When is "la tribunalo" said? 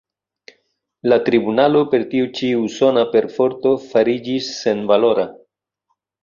1.11-1.81